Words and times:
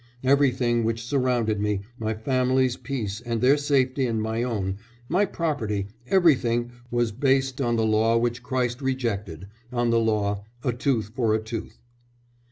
"Everything 0.23 0.83
which 0.83 1.03
surrounded 1.05 1.59
me, 1.59 1.81
my 1.99 2.15
family's 2.15 2.75
peace 2.75 3.21
and 3.23 3.39
their 3.39 3.55
safety 3.55 4.07
and 4.07 4.19
my 4.19 4.41
own, 4.41 4.77
my 5.07 5.25
property, 5.25 5.89
everything 6.07 6.71
was 6.89 7.11
based 7.11 7.61
on 7.61 7.75
the 7.75 7.85
law 7.85 8.17
which 8.17 8.41
Christ 8.41 8.81
rejected, 8.81 9.45
on 9.71 9.91
the 9.91 9.99
law, 9.99 10.43
'A 10.63 10.73
tooth 10.73 11.11
for 11.15 11.35
a 11.35 11.39
tooth.'" 11.39 11.83